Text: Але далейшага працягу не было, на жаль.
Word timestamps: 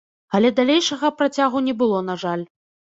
Але 0.39 0.49
далейшага 0.59 1.13
працягу 1.19 1.65
не 1.69 1.79
было, 1.85 2.05
на 2.13 2.21
жаль. 2.27 2.43